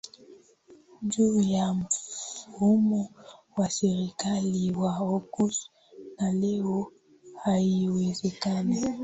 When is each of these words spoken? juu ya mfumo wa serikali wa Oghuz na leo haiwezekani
juu 1.01 1.41
ya 1.41 1.73
mfumo 1.77 3.01
wa 3.57 3.67
serikali 3.69 4.71
wa 4.75 4.97
Oghuz 4.99 5.57
na 6.17 6.31
leo 6.31 6.91
haiwezekani 7.43 8.81